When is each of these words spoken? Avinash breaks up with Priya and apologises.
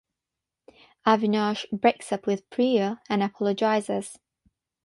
Avinash 1.05 1.69
breaks 1.71 2.11
up 2.11 2.25
with 2.25 2.49
Priya 2.49 2.99
and 3.07 3.21
apologises. 3.21 4.17